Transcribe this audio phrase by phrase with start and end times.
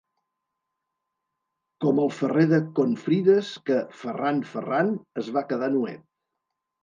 [1.85, 4.89] Com el ferrer de Confrides que, ferrant, ferrant,
[5.25, 6.03] es va quedar nuet.